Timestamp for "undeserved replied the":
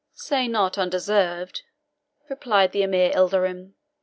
0.79-2.81